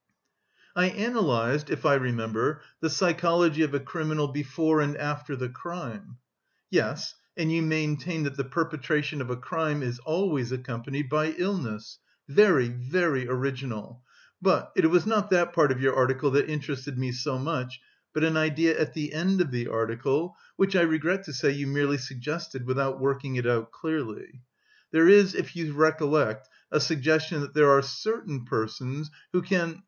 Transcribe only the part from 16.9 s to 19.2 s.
me so much, but an idea at the